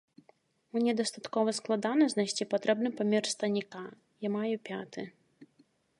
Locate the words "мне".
0.77-0.91